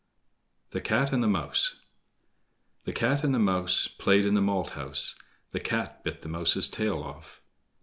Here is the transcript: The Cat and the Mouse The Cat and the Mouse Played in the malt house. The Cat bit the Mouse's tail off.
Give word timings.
The 0.71 0.81
Cat 0.81 1.13
and 1.13 1.21
the 1.21 1.27
Mouse 1.27 1.79
The 2.85 2.91
Cat 2.91 3.23
and 3.23 3.35
the 3.35 3.37
Mouse 3.37 3.87
Played 3.87 4.25
in 4.25 4.33
the 4.33 4.41
malt 4.41 4.71
house. 4.71 5.13
The 5.51 5.59
Cat 5.59 6.03
bit 6.03 6.21
the 6.23 6.27
Mouse's 6.27 6.67
tail 6.69 7.03
off. 7.03 7.39